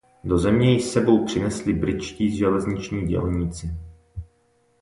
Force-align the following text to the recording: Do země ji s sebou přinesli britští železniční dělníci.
Do 0.23 0.37
země 0.37 0.73
ji 0.73 0.81
s 0.81 0.91
sebou 0.91 1.25
přinesli 1.25 1.73
britští 1.73 2.37
železniční 2.37 3.05
dělníci. 3.07 3.69